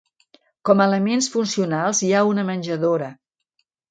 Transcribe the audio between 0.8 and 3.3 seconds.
elements funcionals hi ha una menjadora.